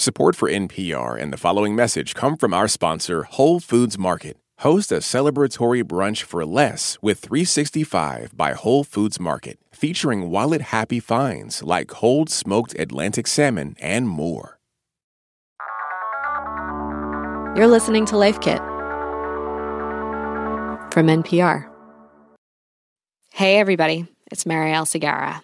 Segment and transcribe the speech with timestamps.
[0.00, 4.38] Support for NPR and the following message come from our sponsor, Whole Foods Market.
[4.60, 11.00] Host a celebratory brunch for less with 365 by Whole Foods Market, featuring wallet happy
[11.00, 14.58] finds like cold smoked Atlantic salmon and more.
[17.54, 18.60] You're listening to Life Kit
[20.94, 21.70] from NPR.
[23.34, 25.42] Hey, everybody, it's Marielle Segarra.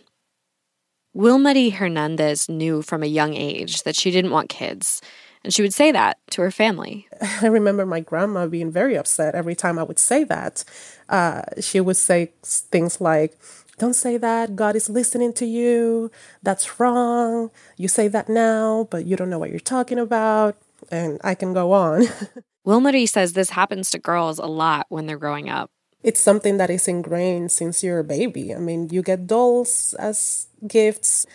[1.16, 5.00] Wilmarie Hernandez knew from a young age that she didn't want kids,
[5.42, 7.08] and she would say that to her family.
[7.40, 10.62] I remember my grandma being very upset every time I would say that.
[11.08, 13.38] Uh, she would say things like,
[13.78, 14.56] don't say that.
[14.56, 16.10] God is listening to you.
[16.42, 17.50] That's wrong.
[17.78, 20.56] You say that now, but you don't know what you're talking about.
[20.90, 22.02] And I can go on.
[22.66, 25.70] Wilmarie says this happens to girls a lot when they're growing up
[26.06, 28.54] it's something that is ingrained since you're a baby.
[28.54, 31.26] I mean, you get dolls as gifts.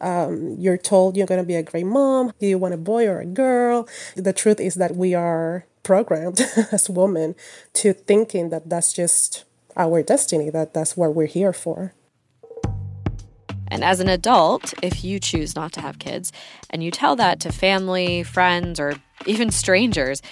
[0.00, 2.32] Um, you're told you're going to be a great mom.
[2.38, 3.88] Do you want a boy or a girl?
[4.14, 6.40] The truth is that we are programmed
[6.72, 7.34] as women
[7.74, 9.44] to thinking that that's just
[9.76, 11.92] our destiny, that that's what we're here for.
[13.66, 16.32] And as an adult, if you choose not to have kids
[16.70, 18.94] and you tell that to family, friends, or
[19.26, 20.22] even strangers,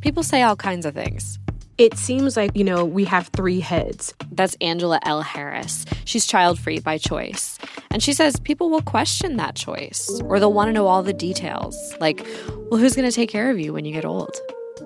[0.00, 1.40] people say all kinds of things
[1.78, 4.12] it seems like, you know, we have three heads.
[4.32, 5.22] That's Angela L.
[5.22, 5.86] Harris.
[6.04, 7.56] She's child free by choice.
[7.92, 11.12] And she says people will question that choice or they'll want to know all the
[11.12, 11.94] details.
[12.00, 12.26] Like,
[12.68, 14.36] well, who's going to take care of you when you get old?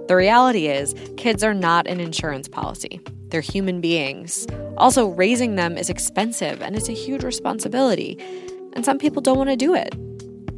[0.06, 3.00] The reality is, kids are not an insurance policy.
[3.28, 4.46] They're human beings.
[4.76, 8.18] Also, raising them is expensive and it's a huge responsibility.
[8.74, 9.94] And some people don't want to do it.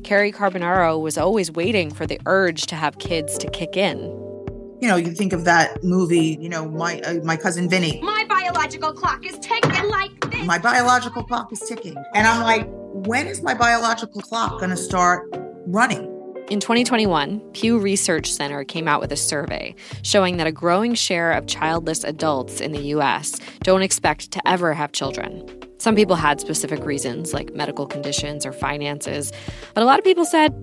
[0.03, 4.24] Carrie Carbonaro was always waiting for the urge to have kids to kick in
[4.85, 8.03] you know, you think of that movie, you know, my uh, my cousin Vinny.
[8.03, 10.45] My biological clock is ticking like this.
[10.45, 11.97] My biological clock is ticking.
[12.15, 15.27] And I'm like, when is my biological clock going to start
[15.67, 16.03] running?
[16.51, 21.33] In 2021, Pew Research Center came out with a survey showing that a growing share
[21.33, 25.49] of childless adults in the US don't expect to ever have children.
[25.79, 29.33] Some people had specific reasons, like medical conditions or finances,
[29.73, 30.55] but a lot of people said,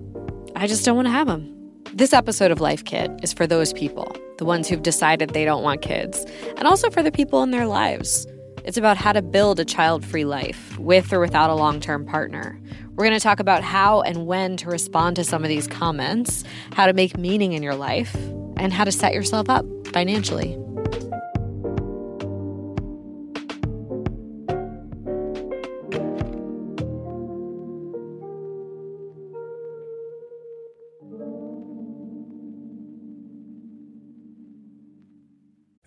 [0.54, 1.61] I just don't want to have them.
[1.94, 5.62] This episode of Life Kit is for those people, the ones who've decided they don't
[5.62, 6.24] want kids,
[6.56, 8.26] and also for the people in their lives.
[8.64, 12.06] It's about how to build a child free life with or without a long term
[12.06, 12.58] partner.
[12.96, 16.44] We're going to talk about how and when to respond to some of these comments,
[16.72, 18.14] how to make meaning in your life,
[18.56, 20.56] and how to set yourself up financially.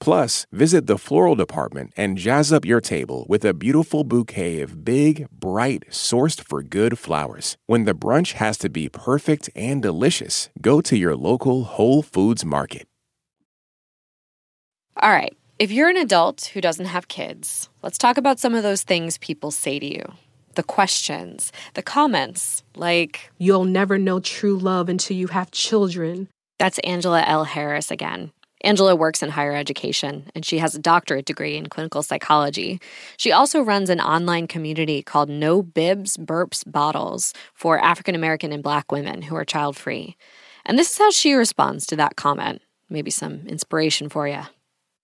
[0.00, 4.84] Plus, visit the floral department and jazz up your table with a beautiful bouquet of
[4.84, 7.56] big, bright, sourced for good flowers.
[7.66, 12.44] When the brunch has to be perfect and delicious, go to your local Whole Foods
[12.44, 12.86] market.
[14.96, 18.62] All right, if you're an adult who doesn't have kids, let's talk about some of
[18.62, 20.04] those things people say to you.
[20.56, 26.28] The questions, the comments, like, You'll never know true love until you have children.
[26.58, 27.44] That's Angela L.
[27.44, 28.32] Harris again.
[28.62, 32.80] Angela works in higher education and she has a doctorate degree in clinical psychology.
[33.16, 38.62] She also runs an online community called No Bibs, Burps, Bottles for African American and
[38.62, 40.16] Black women who are child free.
[40.66, 42.62] And this is how she responds to that comment.
[42.88, 44.42] Maybe some inspiration for you.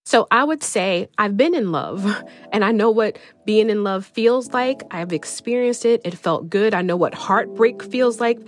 [0.07, 2.23] So I would say I've been in love
[2.53, 4.85] and I know what being in love feels like.
[4.93, 6.01] I've experienced it.
[6.05, 6.75] It felt good.
[6.75, 8.39] I know what heartbreak feels like.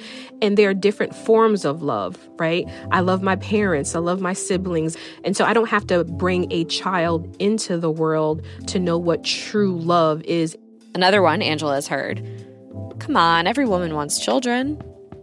[0.41, 2.65] And there are different forms of love, right?
[2.93, 3.97] I love my parents.
[3.97, 4.97] I love my siblings.
[5.25, 9.25] And so I don't have to bring a child into the world to know what
[9.25, 10.57] true love is.
[10.95, 12.25] Another one Angela has heard.
[13.01, 14.81] Come on, every woman wants children.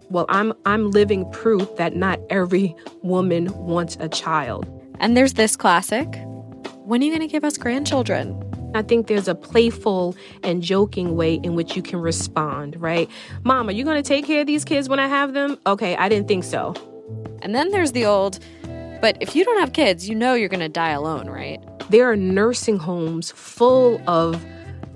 [0.10, 4.70] Well, I'm I'm living proof that not every woman wants a child.
[5.00, 6.08] And there's this classic
[6.86, 8.40] when are you going to give us grandchildren?
[8.76, 13.10] I think there's a playful and joking way in which you can respond, right?
[13.44, 15.58] Mom, are you going to take care of these kids when I have them?
[15.66, 16.76] Okay, I didn't think so.
[17.42, 18.38] And then there's the old,
[19.02, 21.60] but if you don't have kids, you know you're going to die alone, right?
[21.90, 24.46] There are nursing homes full of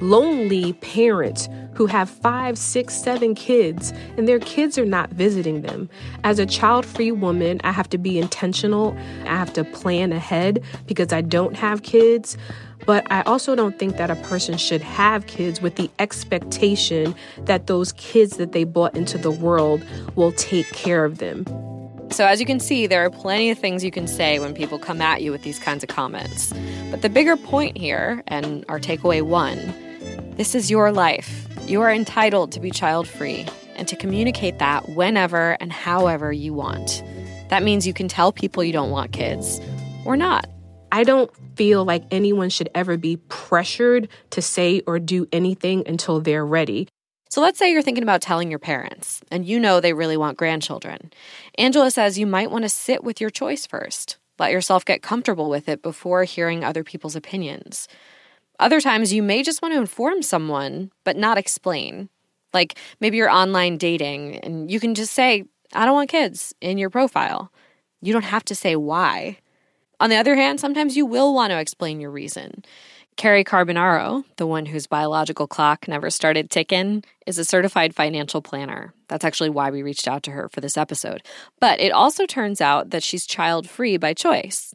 [0.01, 5.89] lonely parents who have five, six, seven kids, and their kids are not visiting them.
[6.23, 8.97] As a child free woman, I have to be intentional.
[9.25, 12.37] I have to plan ahead because I don't have kids.
[12.85, 17.67] But I also don't think that a person should have kids with the expectation that
[17.67, 19.83] those kids that they brought into the world
[20.15, 21.45] will take care of them.
[22.11, 24.79] So, as you can see, there are plenty of things you can say when people
[24.79, 26.51] come at you with these kinds of comments.
[26.89, 29.59] But the bigger point here, and our takeaway one,
[30.39, 31.49] this is your life.
[31.67, 33.45] You are entitled to be child free
[33.75, 37.03] and to communicate that whenever and however you want.
[37.49, 39.59] That means you can tell people you don't want kids
[40.05, 40.47] or not.
[40.93, 46.21] I don't feel like anyone should ever be pressured to say or do anything until
[46.21, 46.87] they're ready.
[47.29, 50.37] So let's say you're thinking about telling your parents and you know they really want
[50.37, 51.11] grandchildren.
[51.57, 54.15] Angela says you might want to sit with your choice first.
[54.39, 57.89] Let yourself get comfortable with it before hearing other people's opinions.
[58.59, 62.09] Other times you may just want to inform someone but not explain.
[62.53, 66.77] Like maybe you're online dating and you can just say, I don't want kids in
[66.77, 67.51] your profile.
[68.01, 69.37] You don't have to say why.
[69.99, 72.63] On the other hand, sometimes you will want to explain your reason.
[73.17, 78.93] Carrie Carbonaro, the one whose biological clock never started ticking, is a certified financial planner.
[79.09, 81.21] That's actually why we reached out to her for this episode.
[81.59, 84.73] But it also turns out that she's child free by choice.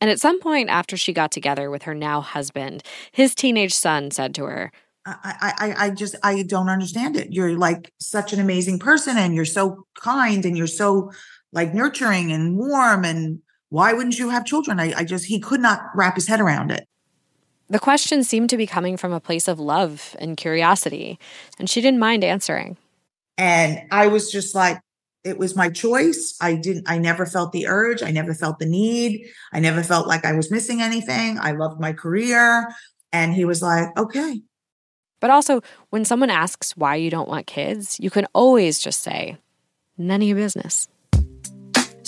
[0.00, 4.10] And at some point after she got together with her now husband, his teenage son
[4.10, 4.72] said to her,
[5.06, 7.32] I, I, I just, I don't understand it.
[7.32, 11.10] You're like such an amazing person and you're so kind and you're so
[11.52, 13.04] like nurturing and warm.
[13.04, 13.40] And
[13.70, 14.78] why wouldn't you have children?
[14.78, 16.86] I, I just, he could not wrap his head around it.
[17.70, 21.18] The questions seemed to be coming from a place of love and curiosity,
[21.58, 22.78] and she didn't mind answering.
[23.36, 24.80] And I was just like,
[25.28, 26.36] it was my choice.
[26.40, 28.02] I didn't, I never felt the urge.
[28.02, 29.26] I never felt the need.
[29.52, 31.38] I never felt like I was missing anything.
[31.38, 32.68] I loved my career.
[33.12, 34.40] And he was like, okay.
[35.20, 35.60] But also,
[35.90, 39.36] when someone asks why you don't want kids, you can always just say,
[39.96, 40.88] none of your business.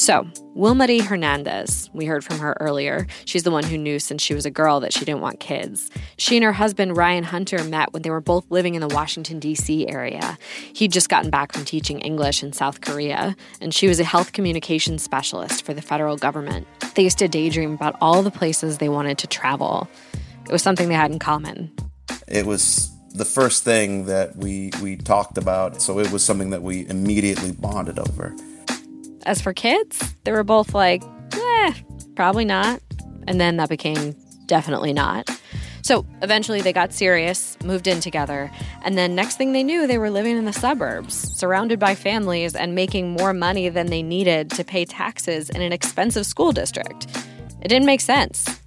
[0.00, 0.22] So,
[0.56, 3.06] Wilmarie Hernandez, we heard from her earlier.
[3.26, 5.90] She's the one who knew since she was a girl that she didn't want kids.
[6.16, 9.38] She and her husband, Ryan Hunter, met when they were both living in the Washington,
[9.38, 9.86] D.C.
[9.90, 10.38] area.
[10.72, 14.32] He'd just gotten back from teaching English in South Korea, and she was a health
[14.32, 16.66] communications specialist for the federal government.
[16.94, 19.86] They used to daydream about all the places they wanted to travel.
[20.46, 21.70] It was something they had in common.
[22.26, 26.62] It was the first thing that we, we talked about, so it was something that
[26.62, 28.34] we immediately bonded over.
[29.26, 31.02] As for kids, they were both like,
[31.32, 31.74] eh,
[32.16, 32.80] probably not.
[33.26, 35.28] And then that became definitely not.
[35.82, 38.50] So eventually they got serious, moved in together,
[38.82, 42.54] and then next thing they knew, they were living in the suburbs, surrounded by families
[42.54, 47.06] and making more money than they needed to pay taxes in an expensive school district.
[47.62, 48.60] It didn't make sense.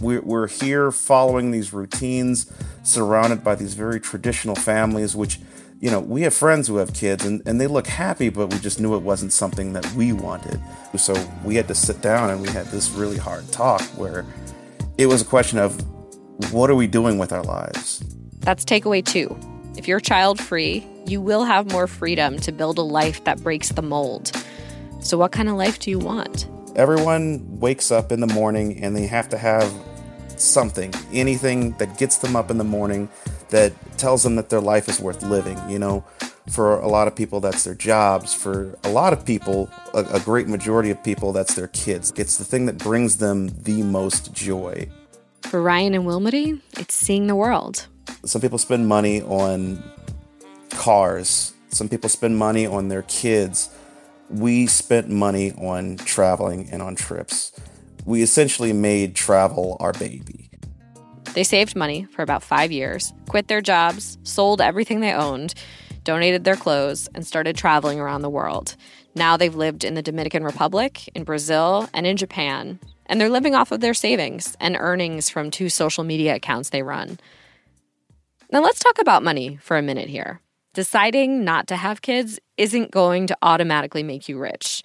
[0.00, 2.50] We're here following these routines,
[2.82, 5.40] surrounded by these very traditional families, which
[5.82, 8.58] you know, we have friends who have kids and, and they look happy, but we
[8.60, 10.60] just knew it wasn't something that we wanted.
[10.96, 11.12] So
[11.44, 14.24] we had to sit down and we had this really hard talk where
[14.96, 15.76] it was a question of
[16.52, 17.98] what are we doing with our lives?
[18.38, 19.36] That's takeaway two.
[19.76, 23.70] If you're child free, you will have more freedom to build a life that breaks
[23.70, 24.30] the mold.
[25.00, 26.46] So, what kind of life do you want?
[26.76, 29.72] Everyone wakes up in the morning and they have to have
[30.40, 33.08] something, anything that gets them up in the morning
[33.50, 35.58] that tells them that their life is worth living.
[35.68, 36.04] You know,
[36.50, 38.34] for a lot of people, that's their jobs.
[38.34, 42.12] For a lot of people, a, a great majority of people, that's their kids.
[42.16, 44.88] It's the thing that brings them the most joy.
[45.42, 47.86] For Ryan and Wilmarie, it's seeing the world.
[48.24, 49.82] Some people spend money on
[50.70, 53.70] cars, some people spend money on their kids.
[54.28, 57.52] We spent money on traveling and on trips.
[58.04, 60.50] We essentially made travel our baby.
[61.34, 65.54] They saved money for about five years, quit their jobs, sold everything they owned,
[66.04, 68.76] donated their clothes, and started traveling around the world.
[69.14, 73.54] Now they've lived in the Dominican Republic, in Brazil, and in Japan, and they're living
[73.54, 77.18] off of their savings and earnings from two social media accounts they run.
[78.50, 80.40] Now let's talk about money for a minute here.
[80.74, 84.82] Deciding not to have kids isn't going to automatically make you rich.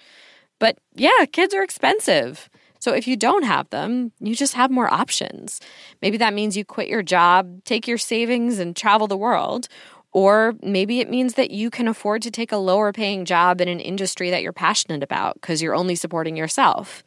[0.58, 2.48] But yeah, kids are expensive.
[2.88, 5.60] So if you don't have them, you just have more options.
[6.00, 9.68] Maybe that means you quit your job, take your savings, and travel the world.
[10.12, 13.68] Or maybe it means that you can afford to take a lower paying job in
[13.68, 17.04] an industry that you're passionate about because you're only supporting yourself.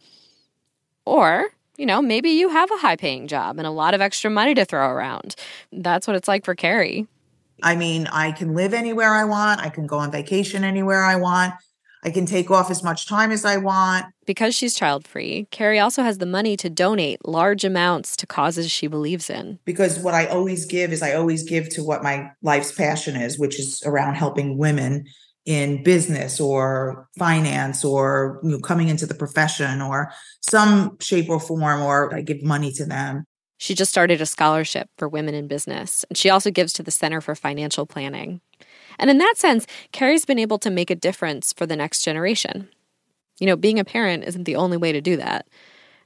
[1.04, 1.48] Or
[1.78, 4.54] you know, maybe you have a high paying job and a lot of extra money
[4.54, 5.36] to throw around.
[5.72, 7.08] That's what it's like for Carrie.
[7.64, 9.62] I mean, I can live anywhere I want.
[9.62, 11.56] I can go on vacation anywhere I want.
[12.03, 14.05] I can take off as much time as I want.
[14.25, 18.72] Because she's child free, Carrie also has the money to donate large amounts to causes
[18.72, 19.60] she believes in.
[19.65, 23.38] Because what I always give is I always give to what my life's passion is,
[23.38, 25.05] which is around helping women
[25.46, 31.39] in business or finance or you know, coming into the profession or some shape or
[31.39, 33.25] form, or I give money to them.
[33.62, 36.89] She just started a scholarship for women in business, and she also gives to the
[36.89, 38.41] Center for Financial Planning.
[38.98, 42.70] And in that sense, Carrie's been able to make a difference for the next generation.
[43.39, 45.48] You know, being a parent isn't the only way to do that.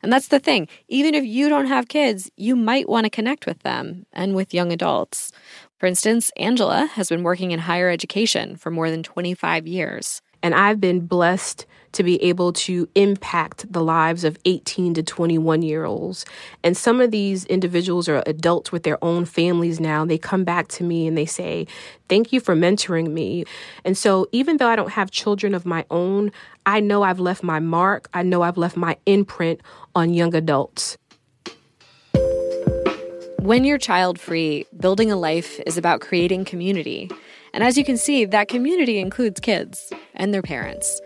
[0.04, 0.68] And that's the thing.
[0.90, 4.54] Even if you don't have kids, you might want to connect with them and with
[4.54, 5.32] young adults.
[5.80, 10.22] For instance, Angela has been working in higher education for more than 25 years.
[10.46, 15.64] And I've been blessed to be able to impact the lives of 18 to 21
[15.64, 16.24] year olds.
[16.64, 20.06] And some of these individuals are adults with their own families now.
[20.06, 21.66] They come back to me and they say,
[22.10, 23.46] Thank you for mentoring me.
[23.84, 26.32] And so, even though I don't have children of my own,
[26.68, 28.08] I know I've left my mark.
[28.14, 29.62] I know I've left my imprint
[29.96, 31.00] on young adults.
[33.40, 37.10] When you're child free, building a life is about creating community.
[37.56, 41.00] And as you can see, that community includes kids and their parents.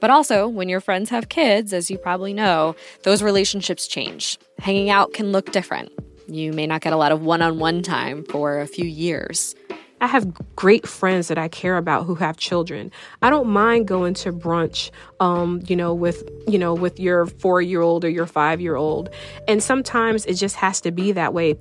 [0.00, 4.38] But also, when your friends have kids, as you probably know, those relationships change.
[4.58, 5.90] Hanging out can look different.
[6.28, 9.54] You may not get a lot of one on one time for a few years.
[10.02, 12.92] I have great friends that I care about who have children.
[13.22, 17.62] I don't mind going to brunch, um, you know, with you know, with your four
[17.62, 19.08] year old or your five year old,
[19.48, 21.56] and sometimes it just has to be that way.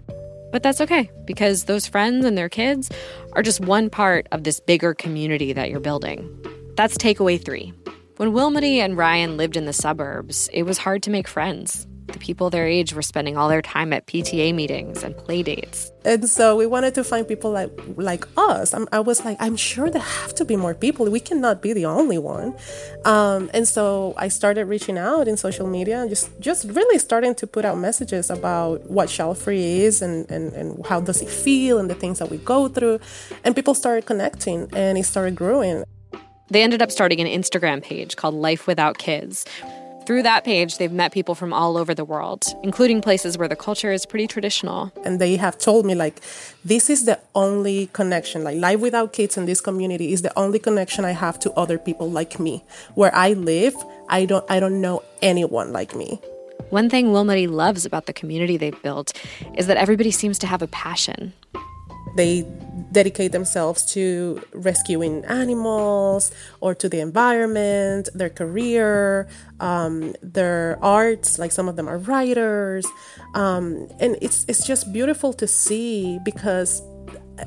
[0.53, 2.91] But that's okay because those friends and their kids
[3.33, 6.29] are just one part of this bigger community that you're building.
[6.77, 7.73] That's takeaway three.
[8.17, 11.87] When Wilmarie and Ryan lived in the suburbs, it was hard to make friends.
[12.07, 15.91] The people their age were spending all their time at PTA meetings and play dates.
[16.05, 18.73] And so we wanted to find people like like us.
[18.73, 21.09] I'm, i was like, I'm sure there have to be more people.
[21.09, 22.55] We cannot be the only one.
[23.05, 27.35] Um, and so I started reaching out in social media and just just really starting
[27.35, 31.29] to put out messages about what child free is and, and, and how does it
[31.29, 32.99] feel and the things that we go through.
[33.43, 35.83] And people started connecting and it started growing.
[36.49, 39.45] They ended up starting an Instagram page called Life Without Kids
[40.05, 43.55] through that page, they've met people from all over the world, including places where the
[43.55, 44.91] culture is pretty traditional.
[45.05, 46.19] And they have told me, like,
[46.65, 50.59] this is the only connection, like, Life Without Kids in this community is the only
[50.59, 52.63] connection I have to other people like me.
[52.95, 53.75] Where I live,
[54.09, 56.19] I don't, I don't know anyone like me.
[56.69, 59.13] One thing Wilmarie loves about the community they've built
[59.55, 61.33] is that everybody seems to have a passion.
[62.15, 62.43] They
[62.91, 69.27] dedicate themselves to rescuing animals or to the environment, their career,
[69.59, 71.39] um, their arts.
[71.39, 72.85] Like some of them are writers,
[73.33, 76.81] um, and it's it's just beautiful to see because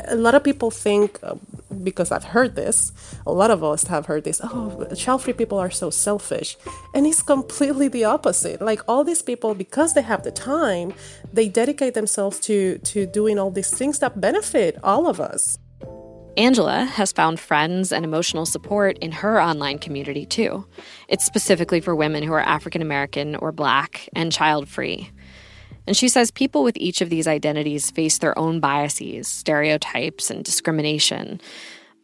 [0.08, 1.34] a lot of people think uh,
[1.82, 2.92] because I've heard this,
[3.26, 6.56] a lot of us have heard this, oh, child free people are so selfish.
[6.94, 8.60] And it's completely the opposite.
[8.60, 10.94] Like all these people, because they have the time,
[11.32, 15.58] they dedicate themselves to, to doing all these things that benefit all of us.
[16.36, 20.66] Angela has found friends and emotional support in her online community too.
[21.08, 25.10] It's specifically for women who are African American or Black and child free.
[25.86, 30.44] And she says people with each of these identities face their own biases, stereotypes, and
[30.44, 31.40] discrimination.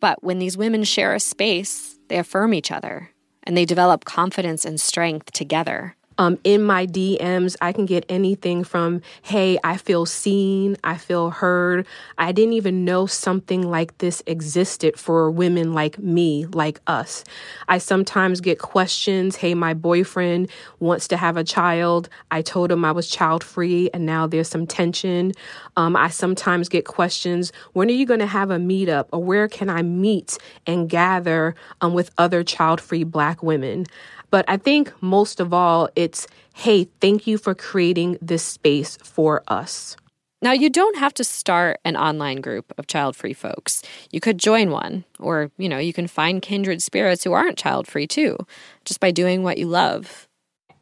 [0.01, 3.11] But when these women share a space, they affirm each other
[3.45, 5.97] and they develop confidence and strength together.
[6.23, 11.31] Um, in my DMs, I can get anything from, hey, I feel seen, I feel
[11.31, 11.85] heard.
[12.17, 17.25] I didn't even know something like this existed for women like me, like us.
[17.67, 20.49] I sometimes get questions, hey, my boyfriend
[20.79, 22.09] wants to have a child.
[22.31, 25.33] I told him I was child free and now there's some tension.
[25.77, 29.49] Um, I sometimes get questions, when are you going to have a meetup or where
[29.49, 30.39] can I meet
[30.69, 33.87] and gather um, with other child free Black women?
[34.33, 39.43] But I think most of all, it's hey, thank you for creating this space for
[39.47, 39.97] us.
[40.41, 43.83] Now, you don't have to start an online group of child free folks.
[44.11, 47.87] You could join one, or, you know, you can find kindred spirits who aren't child
[47.87, 48.37] free too,
[48.85, 50.27] just by doing what you love.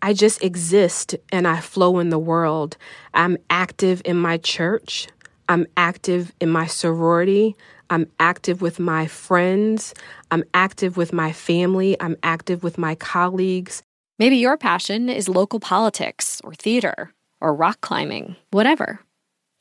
[0.01, 2.79] I just exist and I flow in the world.
[3.13, 5.09] I'm active in my church.
[5.47, 7.57] I'm active in my sorority.
[7.91, 9.95] I'm active with my friends.
[10.31, 11.97] I'm active with my family.
[12.01, 13.83] I'm active with my colleagues.
[14.17, 19.01] Maybe your passion is local politics or theater or rock climbing, whatever.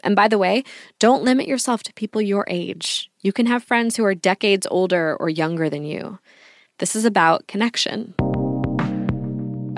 [0.03, 0.63] And by the way,
[0.99, 3.09] don't limit yourself to people your age.
[3.21, 6.19] You can have friends who are decades older or younger than you.
[6.77, 8.13] This is about connection.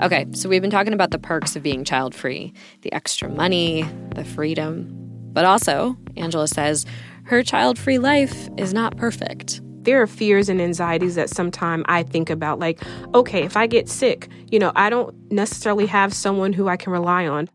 [0.02, 3.84] Okay, so we've been talking about the perks of being child free the extra money,
[4.14, 4.90] the freedom.
[5.32, 6.84] But also, Angela says
[7.24, 9.60] her child free life is not perfect.
[9.82, 12.80] There are fears and anxieties that sometimes I think about, like,
[13.14, 16.92] okay, if I get sick, you know, I don't necessarily have someone who I can
[16.92, 17.48] rely on.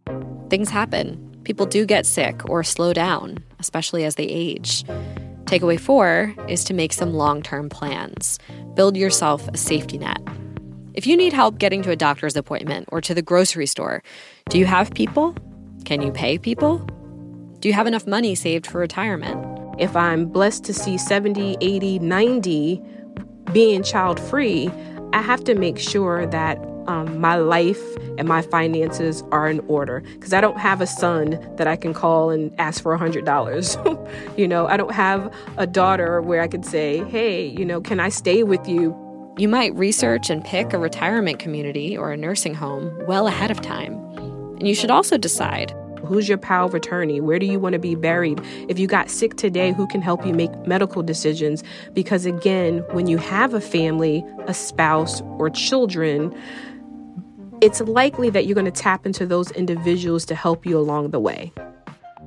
[0.50, 1.24] Things happen.
[1.44, 4.84] People do get sick or slow down, especially as they age.
[5.46, 8.40] Takeaway four is to make some long term plans.
[8.74, 10.22] Build yourself a safety net.
[10.94, 14.04] If you need help getting to a doctor's appointment or to the grocery store,
[14.50, 15.36] do you have people?
[15.86, 16.80] Can you pay people?
[17.60, 19.57] Do you have enough money saved for retirement?
[19.80, 22.82] If I'm blessed to see 70, 80, 90
[23.54, 24.70] being child free,
[25.14, 26.58] I have to make sure that
[26.88, 27.82] um, my life
[28.18, 31.94] and my finances are in order because I don't have a son that I can
[31.94, 33.78] call and ask for a hundred dollars.
[34.38, 38.00] you know, I don't have a daughter where I could say, "Hey, you know, can
[38.00, 38.96] I stay with you?"
[39.38, 43.62] You might research and pick a retirement community or a nursing home well ahead of
[43.62, 43.94] time.
[44.58, 45.76] And you should also decide
[46.06, 47.20] Who's your power of attorney?
[47.22, 48.42] Where do you want to be buried?
[48.70, 51.64] If you got sick today, who can help you make medical decisions?
[51.94, 56.36] Because again, when you have a family, a spouse, or children,
[57.62, 61.20] it's likely that you're going to tap into those individuals to help you along the
[61.20, 61.52] way.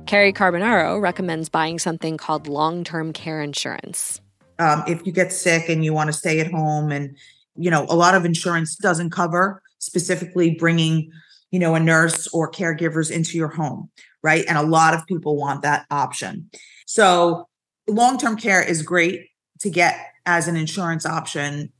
[0.05, 4.19] Carrie Carbonaro recommends buying something called long term care insurance.
[4.59, 7.15] Um, if you get sick and you want to stay at home, and
[7.55, 11.11] you know, a lot of insurance doesn't cover specifically bringing,
[11.51, 13.89] you know, a nurse or caregivers into your home,
[14.23, 14.45] right?
[14.47, 16.49] And a lot of people want that option.
[16.87, 17.47] So,
[17.87, 19.27] long term care is great
[19.59, 21.71] to get as an insurance option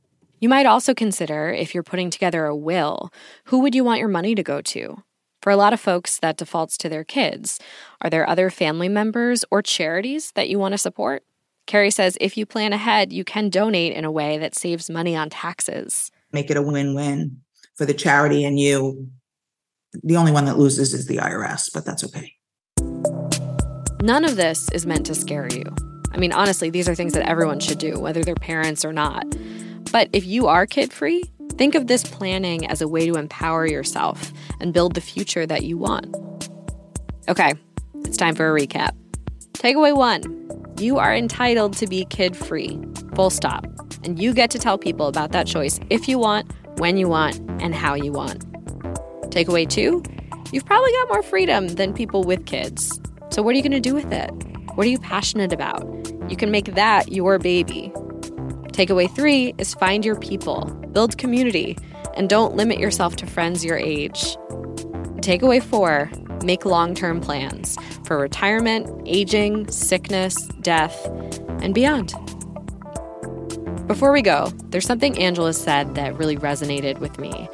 [0.42, 3.12] you might also consider if you're putting together a will,
[3.44, 5.00] who would you want your money to go to?
[5.40, 7.60] For a lot of folks, that defaults to their kids.
[8.00, 11.22] Are there other family members or charities that you want to support?
[11.68, 15.14] Carrie says if you plan ahead, you can donate in a way that saves money
[15.14, 16.10] on taxes.
[16.32, 17.40] Make it a win win
[17.76, 19.10] for the charity and you.
[20.02, 22.34] The only one that loses is the IRS, but that's okay.
[24.02, 25.64] None of this is meant to scare you.
[26.12, 29.24] I mean, honestly, these are things that everyone should do, whether they're parents or not.
[29.92, 33.66] But if you are kid free, think of this planning as a way to empower
[33.66, 36.14] yourself and build the future that you want.
[37.28, 37.54] Okay,
[38.04, 38.96] it's time for a recap.
[39.52, 40.42] Takeaway one
[40.78, 42.80] you are entitled to be kid free,
[43.14, 43.66] full stop.
[44.02, 47.38] And you get to tell people about that choice if you want, when you want,
[47.62, 48.44] and how you want.
[49.32, 50.02] Takeaway two
[50.52, 53.00] you've probably got more freedom than people with kids.
[53.30, 54.30] So, what are you going to do with it?
[54.74, 55.82] What are you passionate about?
[56.30, 57.90] You can make that your baby.
[58.72, 61.76] Takeaway three is find your people, build community,
[62.14, 64.36] and don't limit yourself to friends your age.
[65.20, 66.10] Takeaway four
[66.44, 71.06] make long term plans for retirement, aging, sickness, death,
[71.60, 72.12] and beyond.
[73.86, 77.48] Before we go, there's something Angela said that really resonated with me.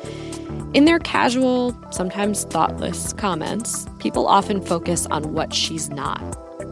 [0.74, 6.22] In their casual, sometimes thoughtless comments, people often focus on what she's not.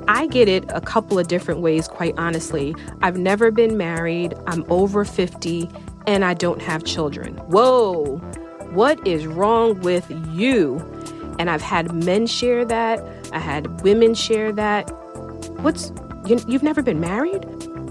[0.06, 2.76] I get it a couple of different ways, quite honestly.
[3.00, 5.70] I've never been married, I'm over 50,
[6.06, 7.38] and I don't have children.
[7.46, 8.18] Whoa,
[8.72, 10.76] what is wrong with you?
[11.38, 14.90] And I've had men share that, I had women share that.
[15.62, 15.90] What's,
[16.26, 17.46] you, you've never been married?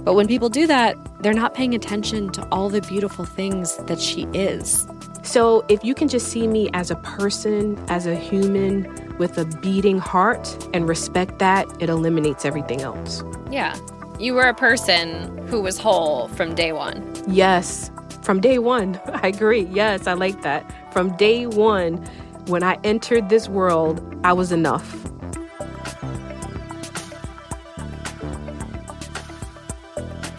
[0.06, 4.00] But when people do that, they're not paying attention to all the beautiful things that
[4.00, 4.88] she is.
[5.24, 9.46] So if you can just see me as a person, as a human, with a
[9.46, 13.24] beating heart and respect that, it eliminates everything else.
[13.50, 13.76] Yeah.
[14.20, 17.12] You were a person who was whole from day one.
[17.28, 17.90] Yes,
[18.22, 19.02] from day one.
[19.08, 19.68] I agree.
[19.72, 20.94] Yes, I like that.
[20.94, 21.98] From day one,
[22.46, 25.12] when I entered this world, I was enough.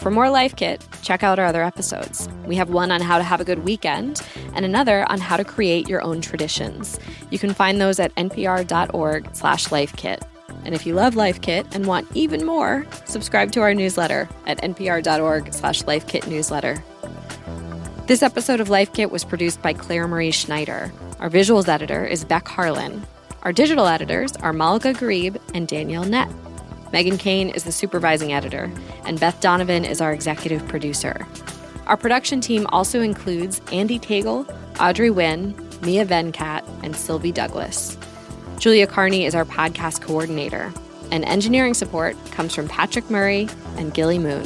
[0.07, 2.29] For more Life Kit, check out our other episodes.
[2.45, 5.43] We have one on how to have a good weekend and another on how to
[5.43, 7.01] create your own traditions.
[7.31, 10.23] You can find those at npr.org slash lifekit.
[10.65, 14.59] And if you love Life Kit and want even more, subscribe to our newsletter at
[14.59, 16.85] npr.org slash lifekit newsletter.
[18.07, 20.93] This episode of Life Kit was produced by Clare Marie Schneider.
[21.19, 23.05] Our visuals editor is Beck Harlan.
[23.43, 26.31] Our digital editors are Malaka Gharib and Danielle Nett.
[26.93, 28.71] Meghan Keane is the supervising editor,
[29.05, 31.27] and Beth Donovan is our executive producer.
[31.87, 34.47] Our production team also includes Andy Tagle,
[34.81, 37.97] Audrey Nguyen, Mia Venkat, and Sylvie Douglis.
[38.59, 40.73] Julia Carney is our podcast coordinator,
[41.11, 44.45] and engineering support comes from Patrick Murray and Gilly Moon.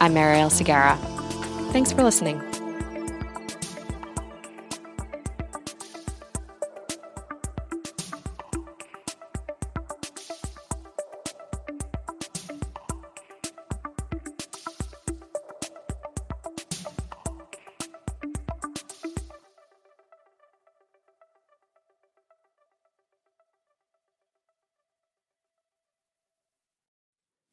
[0.00, 0.98] I'm Marielle Segarra.
[1.72, 2.53] Thanks for listening.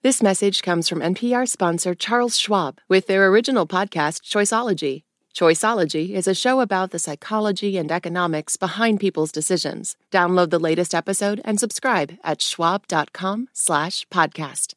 [0.04, 5.04] This message comes from NPR sponsor Charles Schwab with their original podcast, Choiceology.
[5.36, 9.96] Choiceology is a show about the psychology and economics behind people's decisions.
[10.10, 14.74] Download the latest episode and subscribe at schwab.com slash podcast.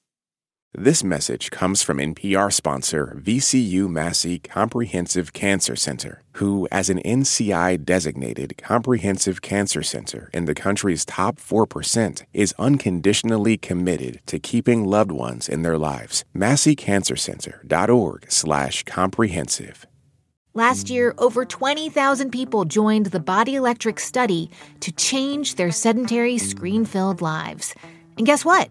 [0.76, 7.84] This message comes from NPR sponsor VCU Massey Comprehensive Cancer Center, who, as an NCI
[7.84, 15.12] designated comprehensive cancer center in the country's top 4%, is unconditionally committed to keeping loved
[15.12, 16.24] ones in their lives.
[16.34, 19.86] MasseyCancerCenter.org slash comprehensive.
[20.54, 26.84] Last year, over 20,000 people joined the Body Electric study to change their sedentary, screen
[26.84, 27.76] filled lives.
[28.16, 28.70] And guess what?